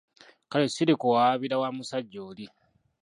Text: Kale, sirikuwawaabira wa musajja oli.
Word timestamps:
Kale, 0.49 0.65
sirikuwawaabira 0.75 1.55
wa 1.61 1.69
musajja 1.77 2.19
oli. 2.29 2.45